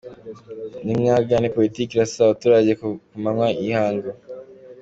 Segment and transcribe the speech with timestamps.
[0.83, 2.87] Ni mwamagane politike irasa abaturage ku
[3.23, 4.09] manywa y’ihangu.